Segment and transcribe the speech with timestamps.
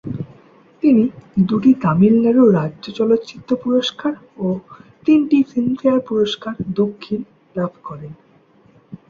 [0.83, 1.03] তিনি
[1.49, 4.13] দুটি তামিলনাড়ু রাজ্য চলচ্চিত্র পুরস্কার
[4.37, 4.47] ও
[5.05, 7.19] তিনটি ফিল্মফেয়ার পুরস্কার দক্ষিণ
[7.55, 8.11] লাভ করেন।